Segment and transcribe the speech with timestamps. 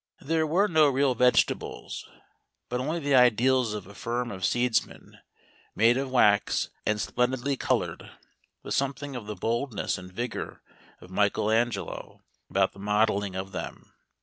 [0.21, 2.09] There were no real vegetables,
[2.69, 5.19] but only the ideals of a firm of seedsmen,
[5.75, 8.09] made of wax and splendidly coloured,
[8.63, 10.63] with something of the boldness and vigour
[11.01, 13.93] of Michael Angelo about the modelling of them.